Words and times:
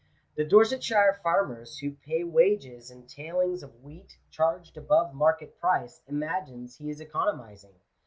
The 0.33 0.43
Dorsetshire 0.43 1.19
farmer 1.21 1.63
who 1.79 1.91
pays 1.91 2.25
wages 2.25 2.89
in 2.89 3.05
tailings 3.05 3.61
of 3.61 3.83
wheat 3.83 4.17
charged 4.31 4.75
above 4.75 5.13
market 5.13 5.59
price, 5.59 6.01
imagines 6.07 6.77
he 6.77 6.89
is 6.89 7.01
economizing. 7.01 7.75